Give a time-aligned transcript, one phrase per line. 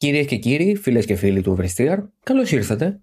[0.00, 3.00] Κυρίες και κύριοι, φίλες και φίλοι του Oversteer, καλώς ήρθατε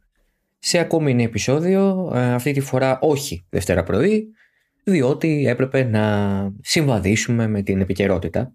[0.57, 4.27] σε ακόμη ένα επεισόδιο, ε, αυτή τη φορά όχι Δευτέρα πρωί,
[4.83, 6.03] διότι έπρεπε να
[6.61, 8.51] συμβαδίσουμε με την επικαιρότητα,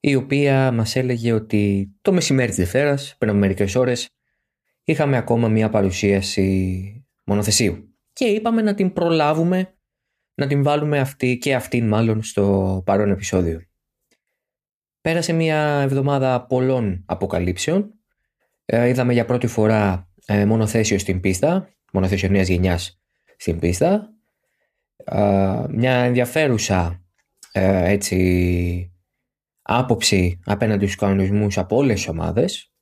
[0.00, 4.08] η οποία μας έλεγε ότι το μεσημέρι της Δευτέρας, πριν από μερικές ώρες,
[4.84, 7.94] είχαμε ακόμα μια παρουσίαση μονοθεσίου.
[8.12, 9.74] Και είπαμε να την προλάβουμε,
[10.34, 13.67] να την βάλουμε αυτή και αυτήν μάλλον στο παρόν επεισόδιο.
[15.08, 17.94] Πέρασε μια εβδομάδα πολλών αποκαλύψεων.
[18.64, 23.00] Ε, είδαμε για πρώτη φορά ε, μονοθέσιο στην πίστα, μονοθέσιο νέας γενιάς
[23.36, 24.12] στην πίστα.
[25.04, 27.02] Ε, μια ενδιαφέρουσα
[27.52, 28.92] ε, έτσι,
[29.62, 32.72] άποψη απέναντι στους κανονισμούς από όλες τις ομάδες.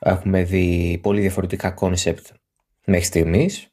[0.00, 2.26] Έχουμε δει πολύ διαφορετικά concept
[2.86, 3.68] μέχρι στιγμής.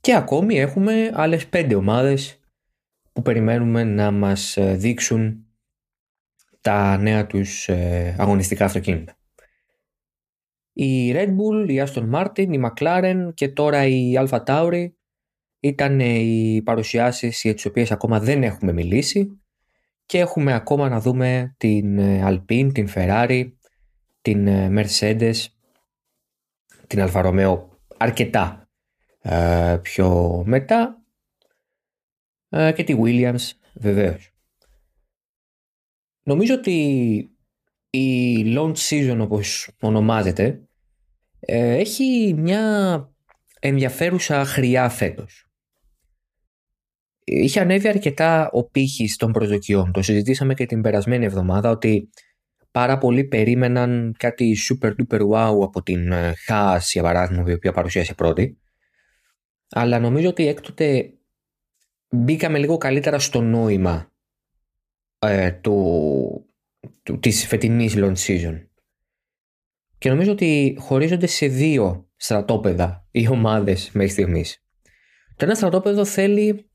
[0.00, 2.40] Και ακόμη έχουμε άλλες πέντε ομάδες
[3.12, 5.44] που περιμένουμε να μας δείξουν
[6.60, 9.14] τα νέα τους ε, αγωνιστικά αυτοκίνητα.
[10.72, 14.86] Η Red Bull, η Aston Martin, η McLaren και τώρα η Alfa Tauri
[15.60, 19.40] ήταν οι παρουσιάσεις για τις οποίες ακόμα δεν έχουμε μιλήσει
[20.06, 23.52] και έχουμε ακόμα να δούμε την ε, Alpine, την Ferrari,
[24.20, 25.34] την ε, Mercedes,
[26.86, 27.58] την Alfa Romeo
[27.96, 28.68] αρκετά
[29.82, 31.02] πιο μετά
[32.74, 34.29] και τη Williams βεβαίως.
[36.22, 36.74] Νομίζω ότι
[37.90, 40.62] η launch season όπως ονομάζεται
[41.40, 43.04] ε, έχει μια
[43.60, 45.44] ενδιαφέρουσα χρειά φέτος.
[47.24, 49.92] Είχε ανέβει αρκετά ο πύχης των προσδοκιών.
[49.92, 52.10] Το συζητήσαμε και την περασμένη εβδομάδα ότι
[52.70, 57.72] πάρα πολλοί περίμεναν κάτι super duper wow από την ε, Haas για παράδειγμα η οποία
[57.72, 58.58] παρουσίασε πρώτη.
[59.70, 61.12] Αλλά νομίζω ότι έκτοτε
[62.10, 64.09] μπήκαμε λίγο καλύτερα στο νόημα
[65.26, 66.46] ε, του,
[67.02, 68.64] του, της φετινής launch season.
[69.98, 74.64] Και νομίζω ότι χωρίζονται σε δύο στρατόπεδα οι ομάδες μέχρι στιγμής.
[75.36, 76.70] Το ένα στρατόπεδο θέλει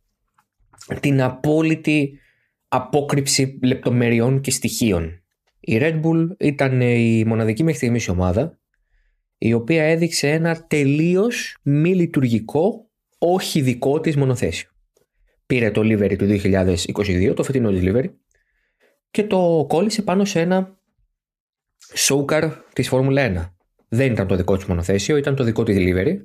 [1.00, 2.20] την απόλυτη
[2.68, 5.24] απόκρυψη λεπτομεριών και στοιχείων.
[5.60, 8.60] Η Red Bull ήταν η μοναδική μέχρι στιγμής ομάδα
[9.38, 14.70] η οποία έδειξε ένα τελείως μη λειτουργικό, όχι δικό της μονοθέσιο.
[15.46, 18.10] Πήρε το livery του 2022, το φετινό της livery,
[19.16, 20.80] και το κόλλησε πάνω σε ένα
[21.96, 23.54] showcar της Φόρμουλα 1.
[23.88, 26.16] Δεν ήταν το δικό του μονοθέσιο, ήταν το δικό της delivery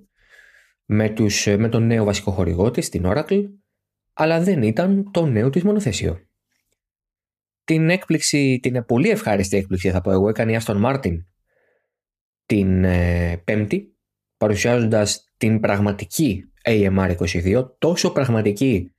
[0.84, 3.42] με, τους, με τον νέο βασικό χορηγό της, την Oracle,
[4.12, 6.18] αλλά δεν ήταν το νέο της μονοθέσιο.
[7.64, 11.16] Την έκπληξη, την πολύ ευχάριστη έκπληξη θα πω εγώ, έκανε η Aston Martin
[12.46, 13.96] την ε, Πέμπτη,
[14.36, 18.94] παρουσιάζοντας την πραγματική AMR22, τόσο πραγματική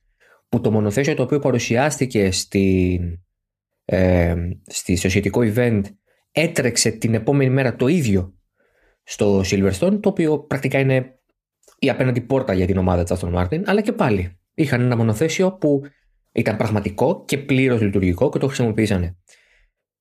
[0.48, 3.22] που το μονοθέσιο το οποίο παρουσιάστηκε στην
[3.84, 4.34] ε,
[4.66, 5.82] στη, στο σχετικό event
[6.32, 8.34] έτρεξε την επόμενη μέρα το ίδιο
[9.02, 11.18] στο Silverstone, το οποίο πρακτικά είναι
[11.78, 15.52] η απέναντι πόρτα για την ομάδα της Aston Martin, αλλά και πάλι είχαν ένα μονοθέσιο
[15.52, 15.82] που
[16.32, 19.16] ήταν πραγματικό και πλήρως λειτουργικό και το χρησιμοποίησαν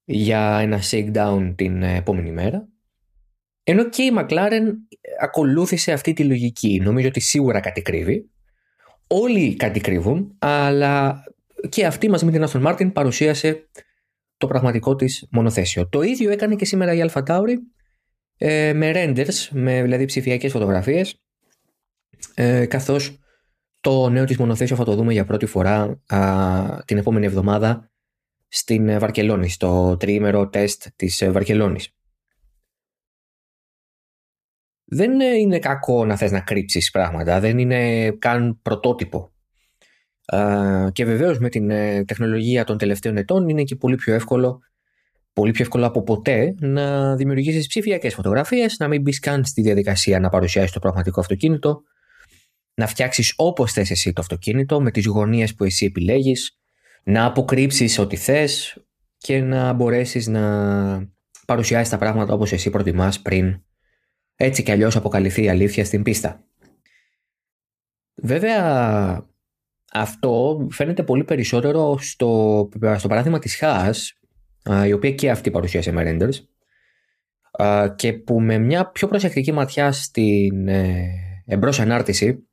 [0.04, 2.68] για ένα shakedown την επόμενη μέρα.
[3.64, 4.64] Ενώ και η McLaren
[5.22, 6.80] ακολούθησε αυτή τη λογική.
[6.84, 8.30] Νομίζω ότι σίγουρα κάτι κρύβει.
[9.08, 11.24] Όλοι κάτι κρύβουν, αλλά
[11.70, 13.70] και αυτή μαζί με την Aston Martin παρουσίασε
[14.38, 15.90] το πραγματικό της μονοθέσιο.
[15.90, 17.56] Το ίδιο έκανε και σήμερα η Alpha Tauri
[18.38, 21.22] ε, με renders, με δηλαδή ψηφιακές φωτογραφίες
[22.34, 23.20] ε, καθώς
[23.80, 27.92] το νέο της μονοθέσιο θα το δούμε για πρώτη φορά α, την επόμενη εβδομάδα
[28.48, 31.96] στην Βαρκελόνης, στο τριήμερο τεστ της Βαρκελόνης.
[34.86, 39.31] Δεν είναι κακό να θες να κρύψεις πράγματα, δεν είναι καν πρωτότυπο
[40.92, 44.62] και βεβαίως με την ε, τεχνολογία των τελευταίων ετών είναι και πολύ πιο εύκολο
[45.34, 50.20] πολύ πιο εύκολο από ποτέ να δημιουργήσεις ψηφιακές φωτογραφίες, να μην μπεις καν στη διαδικασία
[50.20, 51.82] να παρουσιάσεις το πραγματικό αυτοκίνητο,
[52.74, 56.60] να φτιάξεις όπως θες εσύ το αυτοκίνητο, με τις γωνίες που εσύ επιλέγεις,
[57.04, 58.84] να αποκρύψεις ό,τι θες
[59.18, 61.10] και να μπορέσεις να
[61.46, 63.62] παρουσιάσεις τα πράγματα όπως εσύ προτιμάς πριν
[64.36, 66.44] έτσι κι αλλιώς αποκαλυφθεί η αλήθεια στην πίστα.
[68.16, 69.31] Βέβαια
[69.94, 73.96] αυτό φαίνεται πολύ περισσότερο στο, στο παράδειγμα της Haas,
[74.88, 76.46] η οποία και αυτή παρουσίασε με renders,
[77.96, 81.10] και που με μια πιο προσεκτική ματιά στην ε,
[81.46, 82.48] εμπρός ανάρτηση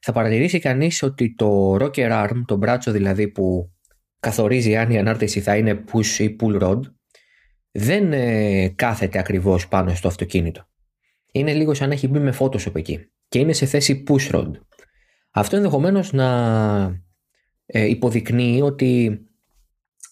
[0.00, 3.72] θα παρατηρήσει κανείς ότι το rocker arm, το μπράτσο δηλαδή που
[4.20, 6.80] καθορίζει αν η ανάρτηση θα είναι push ή pull rod,
[7.70, 10.68] δεν ε, κάθεται ακριβώς πάνω στο αυτοκίνητο.
[11.32, 14.50] Είναι λίγο σαν να έχει μπει με Photoshop εκεί και είναι σε θέση push rod.
[15.38, 16.28] Αυτό ενδεχομένως να
[17.66, 19.20] ε, υποδεικνύει ότι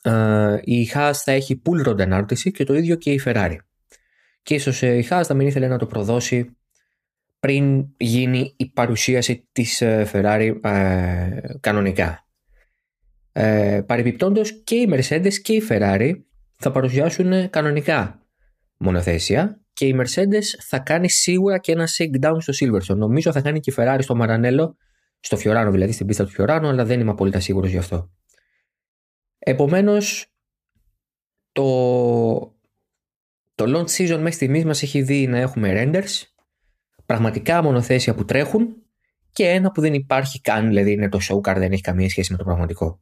[0.02, 3.56] ε, η Haas θα έχει pull rod ανάρτηση και το ίδιο και η Ferrari.
[4.42, 6.56] και ίσως ε, η Haas θα μην ήθελε να το προδώσει
[7.40, 12.26] πριν γίνει η παρουσίαση της ε, Ferrari ε, κανονικά.
[13.32, 16.12] Ε, παρεπιπτόντως και οι Mercedes και η Ferrari
[16.56, 18.22] θα παρουσιάσουν κανονικά
[18.76, 21.88] μονοθέσια και η Mercedes θα κάνει σίγουρα και ένα
[22.20, 22.96] down στο Silverstone.
[22.96, 24.76] Νομίζω θα κάνει και η Ferrari στο Μαρανέλο,
[25.20, 28.10] στο Φιωράνο δηλαδή, στην πίστα του Φιωράνο, αλλά δεν είμαι απολύτω σίγουρος γι' αυτό.
[29.38, 30.32] Επομένως,
[31.52, 31.64] το,
[33.54, 36.22] το launch season μέχρι στιγμής μας έχει δει να έχουμε renders,
[37.06, 38.76] πραγματικά μονοθέσια που τρέχουν
[39.32, 42.32] και ένα που δεν υπάρχει καν, δηλαδή είναι το show car, δεν έχει καμία σχέση
[42.32, 43.00] με το πραγματικό.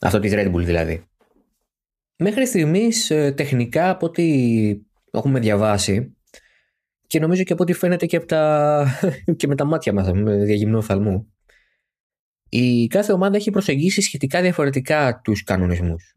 [0.00, 1.04] Αυτό της Red Bull δηλαδή.
[2.16, 4.80] Μέχρι στιγμής ε, τεχνικά από ό,τι
[5.10, 6.15] έχουμε διαβάσει
[7.06, 8.86] και νομίζω και από ό,τι φαίνεται και, από τα...
[9.36, 11.30] και με τα μάτια μας με διαγυμνό οφθαλμού
[12.48, 16.14] η κάθε ομάδα έχει προσεγγίσει σχετικά διαφορετικά τους κανονισμούς.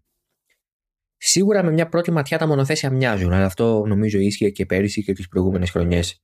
[1.18, 5.14] Σίγουρα με μια πρώτη ματιά τα μονοθέσια μοιάζουν, αλλά αυτό νομίζω ίσχυε και πέρυσι και
[5.14, 6.24] τις προηγούμενες χρονιές.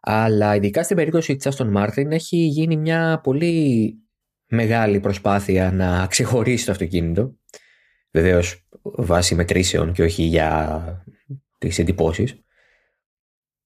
[0.00, 3.94] Αλλά ειδικά στην περίπτωση της Aston Martin έχει γίνει μια πολύ
[4.46, 7.36] μεγάλη προσπάθεια να ξεχωρίσει το αυτοκίνητο.
[8.10, 11.04] Βεβαίως βάσει μετρήσεων και όχι για
[11.58, 12.44] τις εντυπώσεις.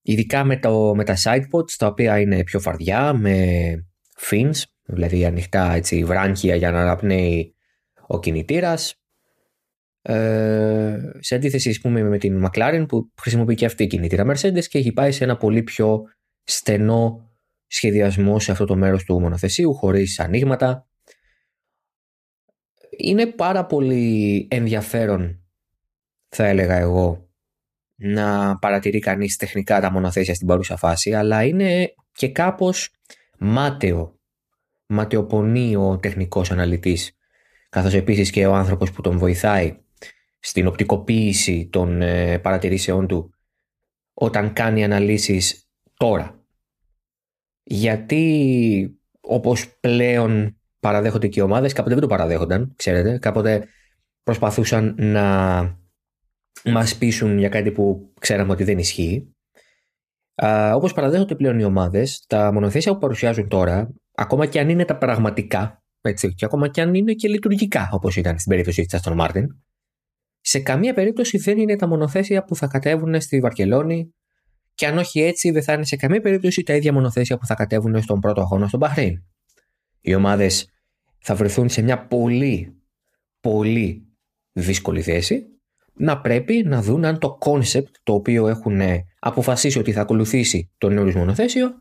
[0.07, 3.37] Ειδικά με, το, με τα sidepods τα οποία είναι πιο φαρδιά, με
[4.21, 7.55] fins, δηλαδή ανοιχτά έτσι, βράνχια για να αναπνέει
[8.07, 8.95] ο κινητήρας.
[10.03, 14.93] Ε, σε αντίθεση πούμε, με την McLaren που χρησιμοποιεί και αυτή κινητήρα Mercedes και έχει
[14.93, 16.03] πάει σε ένα πολύ πιο
[16.45, 17.31] στενό
[17.67, 20.89] σχεδιασμό σε αυτό το μέρος του μονοθεσίου χωρίς ανοίγματα.
[22.97, 25.45] Είναι πάρα πολύ ενδιαφέρον
[26.29, 27.24] θα έλεγα εγώ
[28.05, 32.91] να παρατηρεί κανείς τεχνικά τα μονοθέσια στην παρούσα φάση αλλά είναι και κάπως
[33.39, 34.19] μάταιο
[34.87, 37.17] ματαιοπονεί ο τεχνικός αναλυτής
[37.69, 39.79] καθώς επίσης και ο άνθρωπος που τον βοηθάει
[40.39, 43.35] στην οπτικοποίηση των ε, παρατηρήσεών του
[44.15, 46.45] όταν κάνει αναλύσεις τώρα.
[47.63, 53.69] Γιατί όπως πλέον παραδέχονται και οι ομάδες, κάποτε δεν το παραδέχονταν, ξέρετε, κάποτε
[54.23, 55.63] προσπαθούσαν να
[56.65, 59.35] μας πείσουν για κάτι που ξέραμε ότι δεν ισχύει.
[60.75, 64.97] Όπως παραδέχονται πλέον οι ομάδες, τα μονοθέσια που παρουσιάζουν τώρα, ακόμα και αν είναι τα
[64.97, 69.21] πραγματικά, έτσι, και ακόμα και αν είναι και λειτουργικά, όπως ήταν στην περίπτωση της Aston
[69.21, 69.45] Martin,
[70.41, 74.15] σε καμία περίπτωση δεν είναι τα μονοθέσια που θα κατέβουν στη Βαρκελόνη,
[74.75, 77.55] και αν όχι έτσι, δεν θα είναι σε καμία περίπτωση τα ίδια μονοθέσια που θα
[77.55, 79.25] κατέβουν στον πρώτο αγώνα στον Μπαχρέιν.
[80.01, 80.69] Οι ομάδες
[81.19, 82.83] θα βρεθούν σε μια πολύ,
[83.41, 84.07] πολύ
[84.53, 85.47] δύσκολη θέση
[85.95, 88.81] να πρέπει να δουν αν το concept το οποίο έχουν
[89.19, 91.75] αποφασίσει ότι θα ακολουθήσει το νέο μονοθέσιο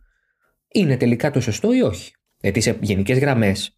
[0.67, 2.11] είναι τελικά το σωστό ή όχι.
[2.39, 3.77] Γιατί σε γενικές γραμμές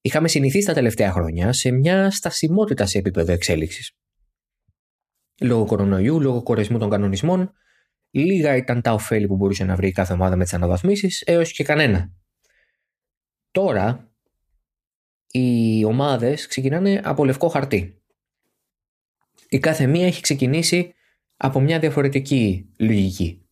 [0.00, 3.92] είχαμε συνηθίσει τα τελευταία χρόνια σε μια στασιμότητα σε επίπεδο εξέλιξης.
[5.40, 7.52] Λόγω κορονοϊού, λόγω κορεσμού των κανονισμών,
[8.10, 11.64] λίγα ήταν τα ωφέλη που μπορούσε να βρει κάθε ομάδα με τις αναβαθμίσεις, έως και
[11.64, 12.12] κανένα.
[13.50, 14.12] Τώρα
[15.26, 18.01] οι ομάδες ξεκινάνε από λευκό χαρτί
[19.52, 20.94] η κάθε μία έχει ξεκινήσει
[21.36, 23.46] από μια διαφορετική λογική.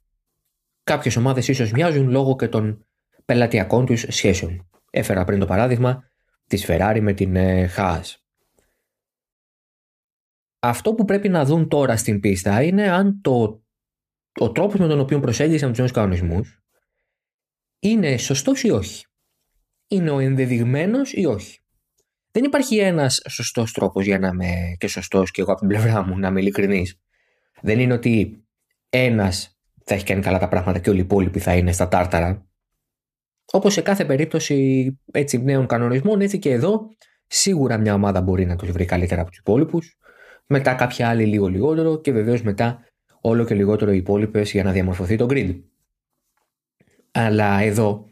[0.84, 2.86] Κάποιες ομάδες ίσως μοιάζουν λόγω και των
[3.24, 4.68] πελατειακών τους σχέσεων.
[4.90, 6.10] Έφερα πριν το παράδειγμα
[6.46, 8.14] της Ferrari με την ε, Haas.
[10.58, 13.64] Αυτό που πρέπει να δουν τώρα στην πίστα είναι αν το,
[14.40, 16.62] ο τρόπος με τον οποίο προσέγγισαν τους νέους κανονισμούς
[17.78, 19.06] είναι σωστός ή όχι.
[19.88, 21.60] Είναι ο ενδεδειγμένος ή όχι.
[22.32, 26.04] Δεν υπάρχει ένας σωστός τρόπος για να είμαι και σωστός και εγώ από την πλευρά
[26.06, 27.00] μου, να είμαι ειλικρινής.
[27.60, 28.44] Δεν είναι ότι
[28.90, 32.46] ένας θα έχει κάνει καλά τα πράγματα και όλοι οι υπόλοιποι θα είναι στα τάρταρα.
[33.52, 36.88] Όπως σε κάθε περίπτωση έτσι, νέων κανονισμών, έτσι και εδώ,
[37.26, 39.98] σίγουρα μια ομάδα μπορεί να τους βρει καλύτερα από τους υπόλοιπους.
[40.46, 42.84] Μετά κάποια άλλη λίγο λιγότερο και βεβαίως μετά
[43.20, 45.60] όλο και λιγότερο οι υπόλοιπες για να διαμορφωθεί το grid.
[47.10, 48.04] Αλλά εδώ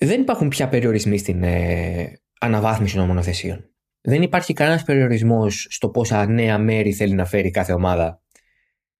[0.00, 3.68] δεν υπάρχουν πια περιορισμοί στην ε, αναβάθμιση των μονοθεσίων.
[4.00, 8.22] Δεν υπάρχει κανένας περιορισμός στο πόσα νέα μέρη θέλει να φέρει κάθε ομάδα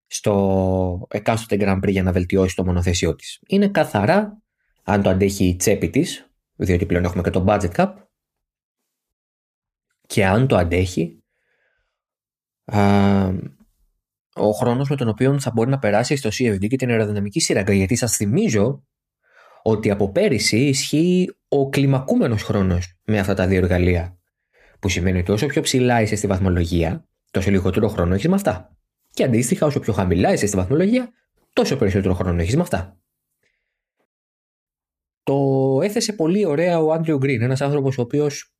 [0.07, 3.41] στο εκάστοτε Grand Prix για να βελτιώσει το μονοθέσιό της.
[3.49, 4.43] Είναι καθαρά
[4.83, 7.93] αν το αντέχει η τσέπη της, διότι πλέον έχουμε και το budget cap,
[10.07, 11.25] και αν το αντέχει
[12.65, 13.29] α,
[14.35, 17.75] ο χρόνος με τον οποίο θα μπορεί να περάσει στο CFD και την αεροδυναμική σύραγγα.
[17.75, 18.85] Γιατί σας θυμίζω
[19.67, 24.19] ότι από πέρυσι ισχύει ο κλιμακούμενος χρόνος με αυτά τα δύο εργαλεία.
[24.81, 28.77] Που σημαίνει ότι όσο πιο ψηλά είσαι στη βαθμολογία, τόσο λιγότερο χρόνο έχεις με αυτά.
[29.11, 31.13] Και αντίστοιχα, όσο πιο χαμηλά είσαι στη βαθμολογία,
[31.53, 32.99] τόσο περισσότερο χρόνο έχεις με αυτά.
[35.23, 38.55] Το έθεσε πολύ ωραία ο Άντριο Γκριν, ένας άνθρωπος ο οποίος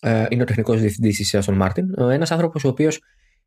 [0.00, 3.00] ε, είναι ο τεχνικός διευθυντής της Aston Martin, ένας άνθρωπος ο οποίος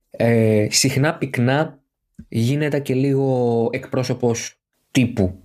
[0.10, 1.80] ε, συχνά πυκνά
[2.28, 4.62] γίνεται και λίγο εκπρόσωπος
[4.92, 5.42] τύπου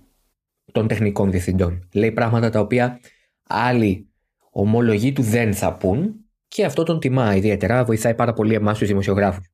[0.71, 1.89] των τεχνικών διευθυντών.
[1.93, 2.99] Λέει πράγματα τα οποία
[3.43, 4.09] άλλοι
[4.51, 6.15] ομολογοί του δεν θα πούν
[6.47, 9.47] και αυτό τον τιμά ιδιαίτερα, βοηθάει πάρα πολύ εμάς τους δημοσιογράφους.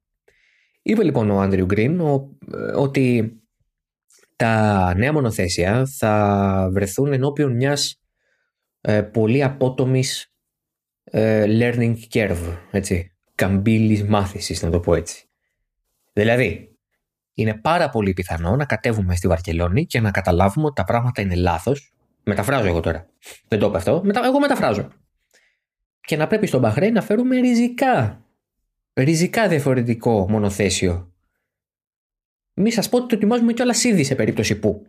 [0.81, 2.01] Είπε λοιπόν ο Άντριου Γκριν
[2.75, 3.33] ότι
[4.35, 8.01] τα νέα μονοθέσια θα βρεθούν ενώπιον μιας
[8.81, 10.33] ε, πολύ απότομης
[11.03, 15.29] ε, learning curve, έτσι, καμπύλης μάθησης να το πω έτσι.
[16.13, 16.77] Δηλαδή,
[17.41, 21.35] είναι πάρα πολύ πιθανό να κατέβουμε στη Βαρκελόνη και να καταλάβουμε ότι τα πράγματα είναι
[21.35, 21.93] λάθος.
[22.23, 23.07] Μεταφράζω εγώ τώρα.
[23.47, 24.01] Δεν το είπα αυτό.
[24.03, 24.25] Μετα...
[24.25, 24.87] Εγώ μεταφράζω.
[26.01, 28.25] Και να πρέπει στον Μπαχρέιν να φέρουμε ριζικά,
[28.93, 31.13] ριζικά διαφορετικό μονοθέσιο.
[32.53, 34.87] Μη σας πω ότι το ετοιμάζουμε κιόλας ήδη σε περίπτωση που.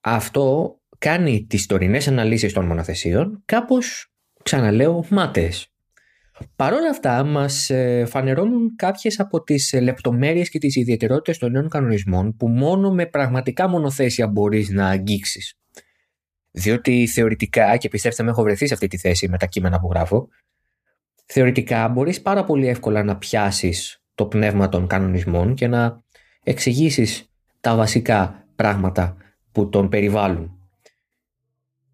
[0.00, 4.12] Αυτό κάνει τις τωρινές αναλύσεις των μονοθεσίων κάπως,
[4.42, 5.71] ξαναλέω, μάταιες.
[6.56, 11.68] Παρ' όλα αυτά, μας ε, φανερώνουν κάποιες από τις λεπτομέρειες και τις ιδιαιτερότητες των νέων
[11.68, 15.56] κανονισμών που μόνο με πραγματικά μονοθέσια μπορείς να αγγίξεις.
[16.50, 19.88] Διότι θεωρητικά, και πιστέψτε με, έχω βρεθεί σε αυτή τη θέση με τα κείμενα που
[19.90, 20.28] γράφω,
[21.26, 26.02] θεωρητικά μπορείς πάρα πολύ εύκολα να πιάσεις το πνεύμα των κανονισμών και να
[26.42, 29.16] εξηγήσεις τα βασικά πράγματα
[29.52, 30.56] που τον περιβάλλουν.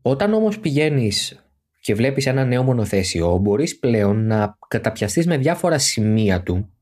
[0.02, 1.47] Όταν όμως πηγαίνεις
[1.88, 6.72] και βλέπεις ένα νέο μονοθέσιο, μπορείς πλέον να καταπιαστείς με διάφορα σημεία του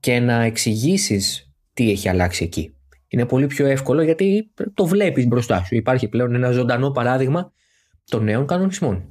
[0.00, 2.76] και να εξηγήσεις τι έχει αλλάξει εκεί.
[3.08, 5.74] Είναι πολύ πιο εύκολο γιατί το βλέπεις μπροστά σου.
[5.74, 7.52] Υπάρχει πλέον ένα ζωντανό παράδειγμα
[8.04, 9.04] των νέων κανονισμών.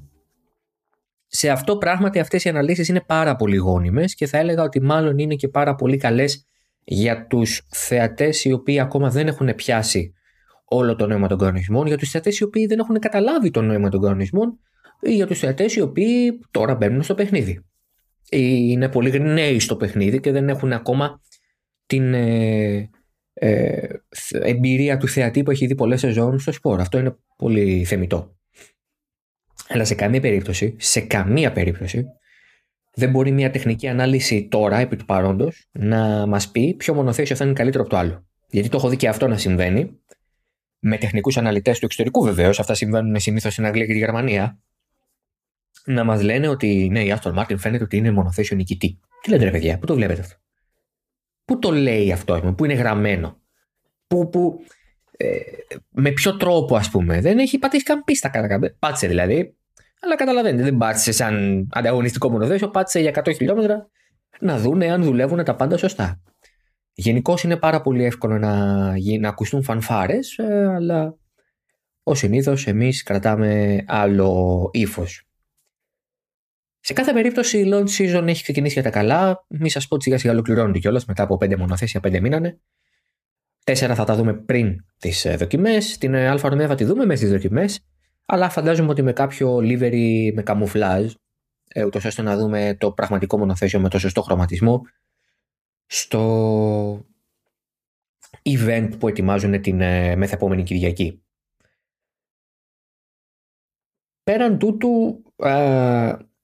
[1.28, 5.18] Σε αυτό πράγματι αυτές οι αναλύσεις είναι πάρα πολύ γόνιμες και θα έλεγα ότι μάλλον
[5.18, 6.46] είναι και πάρα πολύ καλές
[6.84, 10.14] για τους θεατές οι οποίοι ακόμα δεν έχουν πιάσει
[10.66, 13.90] όλο το νόημα των κανονισμών, για τους θεατές οι οποίοι δεν έχουν καταλάβει το νόημα
[13.90, 14.73] των κανονισμών ή
[15.06, 17.66] για τους θεατές οι οποίοι τώρα μπαίνουν στο παιχνίδι.
[18.30, 21.22] Είναι πολύ νέοι στο παιχνίδι και δεν έχουν ακόμα
[21.86, 22.90] την ε,
[23.34, 23.88] ε,
[24.30, 26.80] εμπειρία του θεατή που έχει δει πολλές σεζόν στο σπορ.
[26.80, 28.36] Αυτό είναι πολύ θεμητό.
[29.68, 32.06] Αλλά σε καμία περίπτωση, σε καμία περίπτωση,
[32.94, 37.46] δεν μπορεί μια τεχνική ανάλυση τώρα, επί του παρόντος, να μας πει ποιο μονοθέσιο θα
[37.46, 38.26] είναι καλύτερο από το άλλο.
[38.50, 40.00] Γιατί το έχω δει και αυτό να συμβαίνει,
[40.80, 44.60] με τεχνικούς αναλυτές του εξωτερικού βεβαίως, αυτά συμβαίνουν συνήθως στην Αγγλία και τη Γερμανία,
[45.86, 49.00] να μας λένε ότι ναι, η Aston Martin φαίνεται ότι είναι μονοθέσιο νικητή.
[49.22, 50.36] Τι λέτε, ρε παιδιά, πού το βλέπετε αυτό;
[51.46, 53.42] Πού το λέει αυτό, πού είναι γραμμένο;
[54.08, 54.60] Πού, πού,
[55.18, 55.38] ε,
[55.90, 59.56] με ποιο τρόπο, ας πούμε; Δεν έχει πατήσει καν πίστα κατά Πάτησε δηλαδή.
[60.02, 63.90] Αλλά καταλαβαίνετε, δεν πάτησε σαν ανταγωνιστικό μονοθέσιο, πάτησε για 100 χιλιόμετρα
[64.40, 66.22] να δούνε αν δουλεύουν τα πάντα σωστά.
[66.94, 71.18] Γενικώς είναι πάρα πολύ εύκολο να, να ακουστούν φανφάρες, ε, αλλά
[72.04, 75.28] ως συνήθως εμείς κρατάμε άλλο ύφος.
[76.86, 79.46] Σε κάθε περίπτωση η launch season έχει ξεκινήσει για τα καλά.
[79.48, 82.60] Μη σας πω ότι σιγά σιγά ολοκληρώνεται κιόλας μετά από πέντε μονοθέσια, πέντε μήνανε.
[83.64, 85.98] Τέσσερα θα τα δούμε πριν τις ε, δοκιμές.
[85.98, 87.86] Την ε, Αλφα Romeo θα τη δούμε μέσα στι δοκιμές.
[88.26, 91.14] Αλλά φαντάζομαι ότι με κάποιο livery με καμουφλάζ,
[91.68, 94.82] ε, ούτως ώστε να δούμε το πραγματικό μονοθέσιο με το σωστό χρωματισμό
[95.86, 97.06] στο
[98.44, 99.76] event που ετοιμάζουν την
[100.18, 101.24] μεθεπόμενη Κυριακή.
[104.24, 105.24] Πέραν τούτου,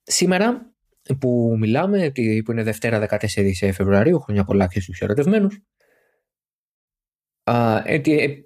[0.10, 0.74] σήμερα
[1.20, 2.12] που μιλάμε,
[2.46, 3.18] που είναι Δευτέρα 14
[3.74, 5.62] Φεβρουαρίου, χρόνια πολλά και στους ερωτευμένους,
[7.84, 8.44] ετι,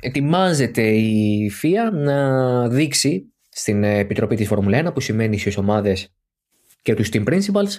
[0.00, 6.14] ετοιμάζεται η ΦΙΑ να δείξει στην Επιτροπή της Φόρμουλα 1 που σημαίνει στις ομάδες
[6.82, 7.76] και τους team principals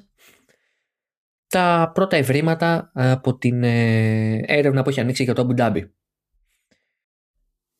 [1.48, 5.90] τα πρώτα ευρήματα από την ε, έρευνα που έχει ανοίξει για το Abu Dhabi.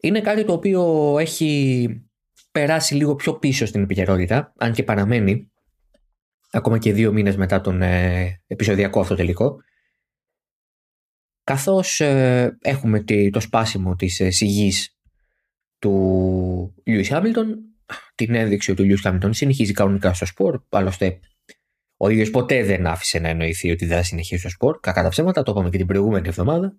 [0.02, 2.11] Είναι κάτι το οποίο έχει
[2.52, 5.52] περάσει λίγο πιο πίσω στην επικαιρότητα, αν και παραμένει
[6.52, 9.58] ακόμα και δύο μήνες μετά τον ε, επεισοδιακό αυτό τελικό
[11.44, 14.98] καθώς ε, έχουμε το σπάσιμο της ε, σιγής
[15.80, 17.60] του Λιούις Χάμιλτον,
[18.16, 21.20] την ένδειξη ότι ο Λιούις Χάμιλτον συνεχίζει κανονικά στο σπορ, άλλωστε
[21.98, 25.10] ο ίδιος ποτέ δεν άφησε να εννοηθεί ότι δεν θα συνεχίσει στο σπορ, κακά τα
[25.10, 26.78] ψέματα, το είπαμε και την προηγούμενη εβδομάδα.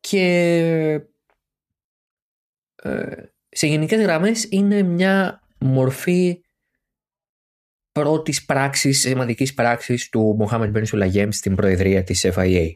[0.00, 0.24] Και
[2.82, 6.40] ε, σε γενικές γραμμές είναι μια μορφή
[7.92, 12.72] πρώτης πράξης, σημαντικής πράξης του Μοχάμεντ Μπεν Σουλαγέμ στην προεδρία της FIA.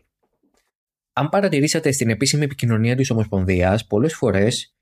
[1.13, 4.75] Αν παρατηρήσατε στην επίσημη επικοινωνία της Ομοσπονδίας, πολλές φορές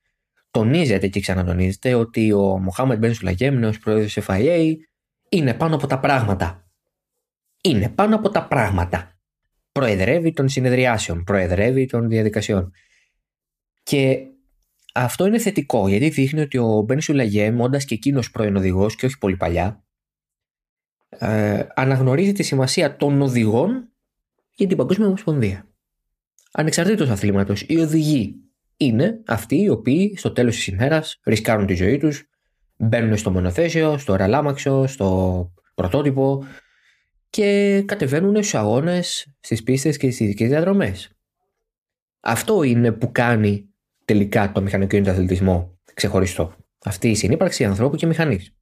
[0.51, 4.75] τονίζεται και ξανατονίζεται ότι ο Μοχάμεντ Μπεν Σουλαγέμ, νέος πρόεδρος της FIA,
[5.29, 6.71] είναι πάνω από τα πράγματα.
[7.63, 9.19] Είναι πάνω από τα πράγματα.
[9.73, 12.73] Προεδρεύει των συνεδριάσεων, προεδρεύει των διαδικασιών.
[13.83, 14.27] Και
[14.95, 19.07] αυτό είναι θετικό γιατί δείχνει ότι ο Μπεν Σουλαγέμ, όντα και εκείνος πρώην οδηγός και
[19.07, 19.85] όχι πολύ παλιά,
[21.09, 23.89] ε, αναγνωρίζει τη σημασία των οδηγών
[24.55, 25.69] για την Παγκόσμια Ομοσπονδία.
[26.53, 28.35] Ανεξαρτήτως αθλήματος, οι οδηγοί
[28.77, 32.29] είναι αυτοί οι οποίοι στο τέλος της ημέρας ρισκάρουν τη ζωή τους,
[32.77, 36.45] μπαίνουν στο μονοθέσιο, στο ραλάμαξο, στο πρωτότυπο
[37.31, 41.11] και κατεβαίνουν στους αγώνες, στις πίστες και στις ειδικές διαδρομές.
[42.21, 43.70] Αυτό είναι που κάνει
[44.11, 46.55] τελικά το μηχανικό αθλητισμό ξεχωριστό.
[46.85, 48.55] Αυτή η συνύπαρξη ανθρώπου και μηχανής.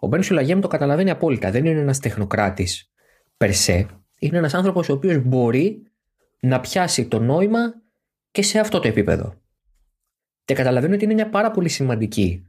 [0.00, 1.50] Ο Μπεν Σουλαγέμ το καταλαβαίνει απόλυτα.
[1.50, 2.92] Δεν είναι ένας τεχνοκράτης
[3.36, 3.86] περσέ.
[4.18, 5.82] Είναι ένας άνθρωπος ο οποίος μπορεί
[6.40, 7.82] να πιάσει το νόημα
[8.30, 9.34] και σε αυτό το επίπεδο.
[10.44, 12.46] Και καταλαβαίνει ότι είναι μια πάρα πολύ σημαντική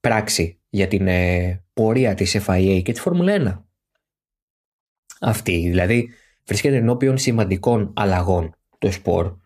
[0.00, 3.62] πράξη για την ε, πορεία της FIA και της Φόρμουλα 1.
[5.20, 6.10] Αυτή, δηλαδή,
[6.44, 9.42] βρίσκεται ενώπιον σημαντικών αλλαγών το σπορ.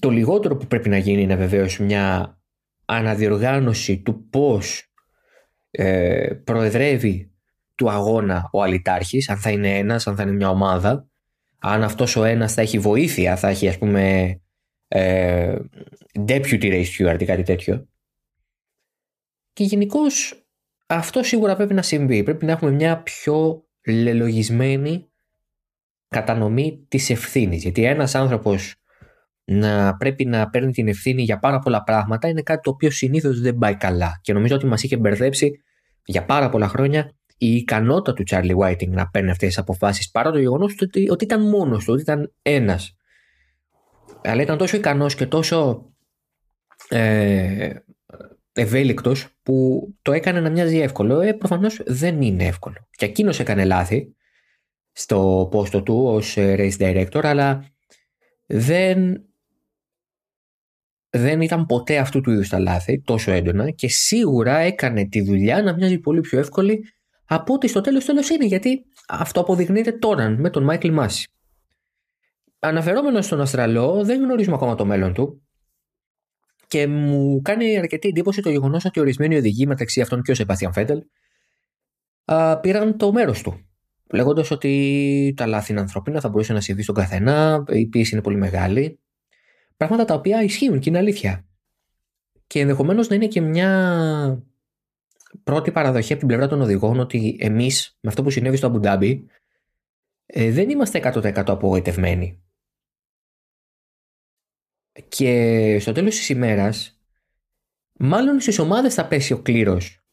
[0.00, 2.38] Το λιγότερο που πρέπει να γίνει είναι βεβαίω μια
[2.84, 4.92] αναδιοργάνωση του πώς
[5.70, 7.32] ε, προεδρεύει
[7.74, 11.08] του αγώνα ο αλιτάρχης, αν θα είναι ένας, αν θα είναι μια ομάδα,
[11.58, 14.34] αν αυτός ο ένας θα έχει βοήθεια, θα έχει ας πούμε
[14.88, 15.56] ε,
[16.14, 17.88] deputy race steward ή κάτι τέτοιο.
[19.52, 20.44] Και γενικώς
[20.86, 22.22] αυτό σίγουρα πρέπει να συμβεί.
[22.22, 25.08] Πρέπει να έχουμε μια πιο λελογισμένη
[26.08, 27.62] κατανομή της ευθύνης.
[27.62, 28.74] Γιατί ένας άνθρωπος
[29.44, 33.40] να πρέπει να παίρνει την ευθύνη για πάρα πολλά πράγματα είναι κάτι το οποίο συνήθως
[33.40, 34.18] δεν πάει καλά.
[34.22, 35.62] Και νομίζω ότι μας είχε μπερδέψει
[36.04, 40.30] για πάρα πολλά χρόνια η ικανότητα του Charlie Whiting να παίρνει αυτές τις αποφάσεις παρά
[40.30, 42.96] το γεγονός ότι, ότι ήταν μόνος του, ότι ήταν ένας.
[44.22, 45.88] Αλλά ήταν τόσο ικανός και τόσο
[46.88, 47.70] ε,
[48.52, 51.20] ευέλικτος που το έκανε να μοιάζει εύκολο.
[51.20, 52.88] Ε, Προφανώς δεν είναι εύκολο.
[52.90, 54.14] Και εκείνος έκανε λάθη
[54.92, 57.64] στο πόστο του ως race director, αλλά
[58.46, 59.24] δεν
[61.16, 65.62] δεν ήταν ποτέ αυτού του είδους τα λάθη τόσο έντονα και σίγουρα έκανε τη δουλειά
[65.62, 66.84] να μοιάζει πολύ πιο εύκολη
[67.24, 68.46] από ότι στο τέλος τέλος είναι.
[68.46, 71.28] Γιατί αυτό αποδεικνύεται τώρα με τον Μάικλ Μάση.
[72.58, 75.42] Αναφερόμενος στον Αστραλό, δεν γνωρίζουμε ακόμα το μέλλον του.
[76.66, 80.72] Και μου κάνει αρκετή εντύπωση το γεγονός ότι ορισμένοι οδηγοί, μεταξύ αυτών και ο Σεπάθιαν
[80.72, 80.98] Φέντελ,
[82.60, 83.68] πήραν το μέρος του.
[84.12, 88.22] Λέγοντας ότι τα λάθη είναι ανθρώπινα, θα μπορούσε να συμβεί στον καθένα, η πίεση είναι
[88.22, 88.98] πολύ μεγάλη
[89.76, 91.46] Πράγματα τα οποία ισχύουν και είναι αλήθεια.
[92.46, 94.44] Και ενδεχομένως να είναι και μια
[95.42, 99.26] πρώτη παραδοχή από την πλευρά των οδηγών ότι εμείς, με αυτό που συνέβη στο Αμπουντάμπι,
[100.26, 102.42] ε, δεν είμαστε 100% απογοητευμένοι.
[105.08, 107.00] Και στο τέλος της ημέρας,
[107.92, 110.04] μάλλον στις ομάδες θα πέσει ο κλήρος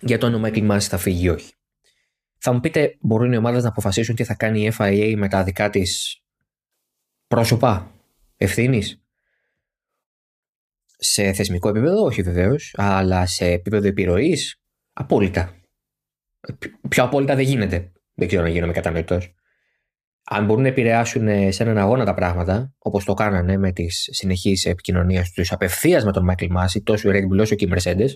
[0.00, 1.52] για το όνομα Μάικλ θα φύγει ή όχι.
[2.38, 5.44] Θα μου πείτε, μπορούν οι ομάδες να αποφασίσουν τι θα κάνει η FIA με τα
[5.44, 6.22] δικά της
[7.26, 7.95] πρόσωπα;
[8.36, 9.00] Ευθύνης.
[10.98, 14.60] Σε θεσμικό επίπεδο, όχι βεβαίως, αλλά σε επίπεδο επιρροής,
[14.92, 15.60] απόλυτα.
[16.88, 17.92] Πιο απόλυτα δεν γίνεται.
[18.14, 19.34] Δεν ξέρω να γίνομαι κατανοητός.
[20.28, 24.64] Αν μπορούν να επηρεάσουν σε έναν αγώνα τα πράγματα, όπως το κάνανε με τις συνεχείς
[24.64, 28.08] επικοινωνίες τους απευθείας με τον Μάικλ Μάση, τόσο η Red Bull όσο και οι Mercedes,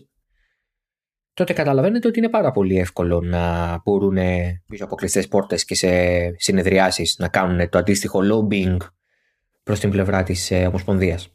[1.33, 4.19] τότε καταλαβαίνετε ότι είναι πάρα πολύ εύκολο να μπορούν
[4.67, 5.89] πίσω από κλειστές πόρτες και σε
[6.37, 8.77] συνεδριάσεις να κάνουν το αντίστοιχο lobbying
[9.71, 11.29] Προς την πλευρά της ε, Ομοσπονδίας.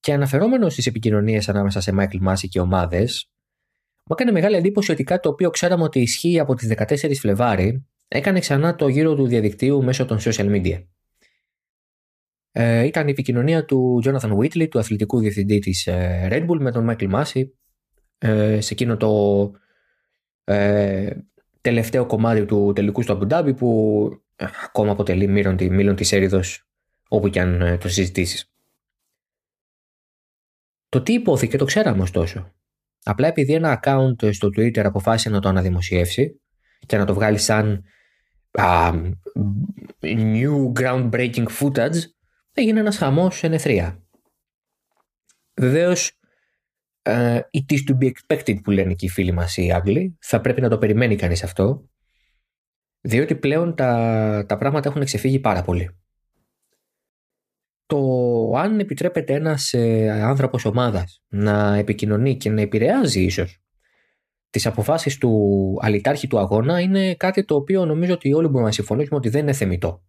[0.00, 3.30] Και αναφερόμενος στις επικοινωνίες ανάμεσα σε Μάικλ Μάση και ομάδες,
[3.96, 7.86] μου έκανε μεγάλη εντύπωση ότι κάτι το οποίο ξέραμε ότι ισχύει από τις 14 Φλεβάρι
[8.08, 10.84] έκανε ξανά το γύρο του διαδικτύου μέσω των social media.
[12.52, 16.70] Ε, ήταν η επικοινωνία του Jonathan Whitley, του αθλητικού διευθυντή της ε, Red Bull, με
[16.70, 17.58] τον Μάικλ Μάση
[18.18, 19.50] ε, σε εκείνο το
[20.44, 21.10] ε,
[21.60, 26.68] τελευταίο κομμάτι του τελικού στο Αμπουντάμπι που ακόμα αποτελεί μήλον, μήλον της έρηδος
[27.08, 28.52] όπου και αν ε, το συζητήσεις.
[30.88, 32.52] Το τι υπόθηκε το ξέραμε ωστόσο.
[33.02, 36.40] Απλά επειδή ένα account στο Twitter αποφάσισε να το αναδημοσιεύσει
[36.86, 37.84] και να το βγάλει σαν
[38.50, 39.10] uh,
[40.02, 41.98] new groundbreaking footage,
[42.52, 44.02] έγινε ένας χαμός σε νεθρία.
[45.56, 46.18] Βεβαίως,
[47.02, 50.18] uh, it is to be expected που λένε και οι φίλοι μας οι Άγγλοι.
[50.20, 51.88] Θα πρέπει να το περιμένει κανείς αυτό
[53.06, 55.98] διότι πλέον τα, τα πράγματα έχουν ξεφύγει πάρα πολύ.
[57.86, 58.00] Το
[58.56, 63.58] αν επιτρέπεται ένας ε, άνθρωπος ομάδας να επικοινωνεί και να επηρεάζει ίσως
[64.50, 68.72] τις αποφάσεις του αλητάρχη του αγώνα είναι κάτι το οποίο νομίζω ότι όλοι μπορούμε να
[68.72, 70.04] συμφωνήσουμε ότι δεν είναι θεμητό.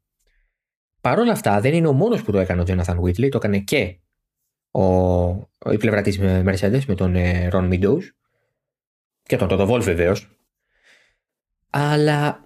[1.01, 3.59] Παρ' όλα αυτά δεν είναι ο μόνος που το έκανε ο Jonathan Whitley, το έκανε
[3.59, 3.99] και
[4.71, 8.01] ο, η πλευρά της Mercedes με τον ε, Ron Meadows
[9.23, 10.29] και τον Toto Wolff βεβαίως.
[11.69, 12.44] Αλλά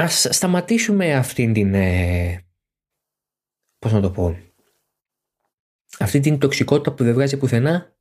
[0.00, 1.74] Ας σταματήσουμε αυτήν την...
[1.74, 2.46] Ε,
[3.78, 4.38] πώς να το πω...
[5.98, 7.96] Αυτή την τοξικότητα που δεν βγάζει πουθενά.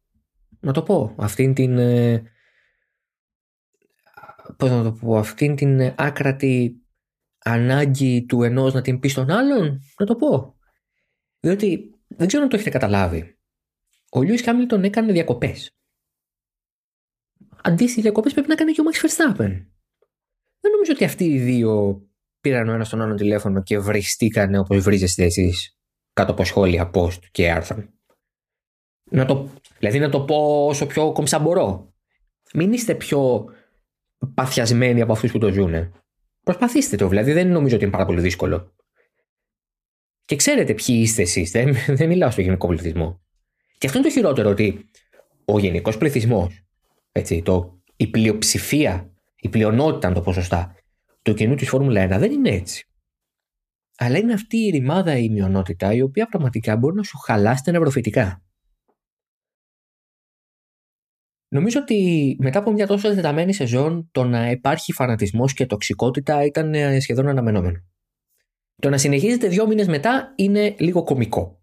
[0.59, 1.15] Να το πω.
[1.17, 1.77] Αυτήν την...
[1.77, 2.31] Ε,
[4.57, 6.81] πώς να το πω, αυτήν την άκρατη
[7.37, 10.55] ανάγκη του ενός να την πει στον άλλον, να το πω.
[11.39, 13.37] Διότι δεν ξέρω αν το έχετε καταλάβει.
[14.11, 15.71] Ο Λιούις Χάμιλτον έκανε διακοπές.
[17.63, 19.65] Αντίστοιχε διακοπές πρέπει να κάνει και ο Max Verstappen.
[20.59, 22.01] Δεν νομίζω ότι αυτοί οι δύο
[22.41, 25.77] πήραν ο ένας τον άλλον τηλέφωνο και βριστήκανε όπως βρίζεστε εσείς
[26.13, 27.89] κάτω από σχόλια, post και άρθρα.
[29.11, 31.93] Να το, δηλαδή να το πω όσο πιο κομψά μπορώ.
[32.53, 33.45] Μην είστε πιο
[34.33, 35.93] παθιασμένοι από αυτούς που το ζουν.
[36.43, 38.75] Προσπαθήστε το, δηλαδή δεν νομίζω ότι είναι πάρα πολύ δύσκολο.
[40.25, 43.21] Και ξέρετε ποιοι είστε εσείς, δεν, δεν μιλάω στο γενικό πληθυσμό.
[43.77, 44.89] Και αυτό είναι το χειρότερο, ότι
[45.45, 46.65] ο γενικός πληθυσμός,
[47.95, 50.75] η πλειοψηφία, η πλειονότητα, αν το πω σωστά,
[51.21, 52.87] του κοινού της Φόρμουλα 1 δεν είναι έτσι.
[53.97, 57.71] Αλλά είναι αυτή η ρημάδα η μειονότητα η οποία πραγματικά μπορεί να σου χαλάσει τα
[57.71, 58.41] νευροφυτικά.
[61.49, 66.73] Νομίζω ότι μετά από μια τόσο δεδομένη σεζόν το να υπάρχει φανατισμός και τοξικότητα ήταν
[66.73, 67.79] ε, σχεδόν αναμενόμενο.
[68.75, 71.61] Το να συνεχίζεται δύο μήνες μετά είναι λίγο κομικό.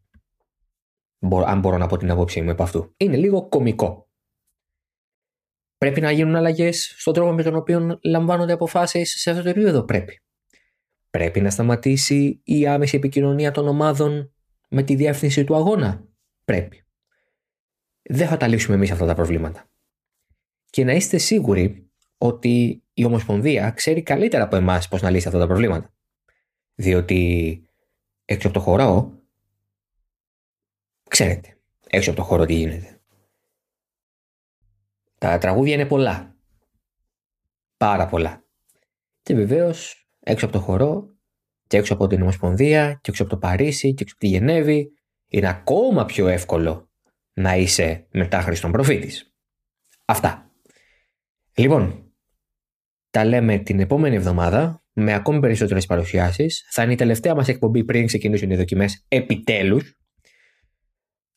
[1.47, 2.95] Αν μπορώ να πω την απόψη μου από αυτού.
[2.97, 4.04] Είναι λίγο κομικό.
[5.85, 9.85] Πρέπει να γίνουν αλλαγές στον τρόπο με τον οποίο λαμβάνονται αποφάσεις σε αυτό το επίπεδο;
[9.85, 10.21] Πρέπει.
[11.11, 14.33] Πρέπει να σταματήσει η άμεση επικοινωνία των ομάδων
[14.69, 16.05] με τη διεύθυνση του αγώνα;
[16.45, 16.85] Πρέπει.
[18.03, 19.71] Δεν θα τα λύσουμε εμείς αυτά τα προβλήματα.
[20.71, 25.39] Και να είστε σίγουροι ότι η Ομοσπονδία ξέρει καλύτερα από εμάς πώς να λύσει αυτά
[25.39, 25.95] τα προβλήματα.
[26.75, 27.63] Διότι
[28.25, 29.13] έξω από το χώρο,
[31.09, 32.99] ξέρετε, έξω από το χώρο τι γίνεται.
[35.25, 36.37] Τα τραγούδια είναι πολλά.
[37.77, 38.45] Πάρα πολλά.
[39.23, 41.17] Και βεβαίως έξω από το χορό
[41.67, 44.93] και έξω από την Ομοσπονδία και έξω από το Παρίσι και έξω από τη Γενέβη
[45.27, 46.91] είναι ακόμα πιο εύκολο
[47.33, 49.35] να είσαι μετάχρηστον προφήτης.
[50.05, 50.51] Αυτά.
[51.55, 52.13] Λοιπόν,
[53.11, 56.69] τα λέμε την επόμενη εβδομάδα με ακόμη περισσότερες παρουσιάσεις.
[56.71, 59.99] Θα είναι η τελευταία μας εκπομπή πριν ξεκινήσουν οι δοκιμές επιτέλους.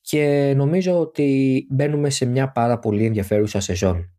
[0.10, 4.12] Και νομίζω ότι μπαίνουμε σε μια πάρα πολύ ενδιαφέρουσα σεζόν.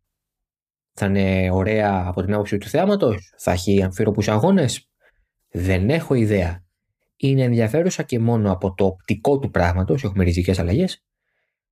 [0.92, 4.90] Θα είναι ωραία από την άποψη του θεάματος, θα έχει αμφίροπους αγώνες;
[5.50, 6.64] Δεν έχω ιδέα.
[7.16, 11.04] Είναι ενδιαφέρουσα και μόνο από το οπτικό του πράγματος, έχουμε ριζικές αλλαγές,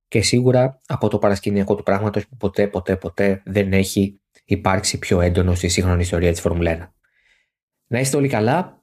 [0.07, 5.21] και σίγουρα από το παρασκηνιακό του πράγματος που ποτέ ποτέ ποτέ δεν έχει υπάρξει πιο
[5.21, 6.93] έντονο στη σύγχρονη ιστορία της Φόρμουλα 1.
[7.87, 8.81] Να είστε όλοι καλά,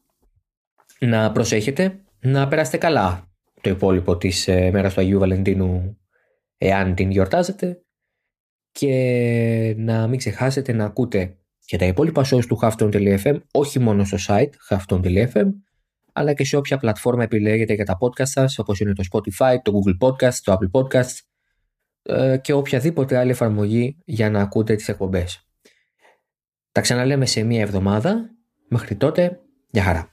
[0.99, 3.34] να προσέχετε, να περάσετε καλά
[3.65, 5.99] το υπόλοιπο της ε, μέρας του Αγίου Βαλεντίνου
[6.59, 7.83] εάν την γιορτάζετε
[8.71, 14.17] και να μην ξεχάσετε να ακούτε και τα υπόλοιπα shows του Halftone.fm όχι μόνο στο
[14.29, 15.47] site Halftone.fm
[16.13, 19.73] αλλά και σε όποια πλατφόρμα επιλέγετε για τα podcast σας όπως είναι το Spotify, το
[19.73, 21.19] Google Podcast, το Apple Podcast
[22.03, 25.49] ε, και οποιαδήποτε άλλη εφαρμογή για να ακούτε τις εκπομπές.
[26.73, 28.31] Τα ξαναλέμε σε μία εβδομάδα.
[28.69, 30.11] Μέχρι τότε, για χαρά.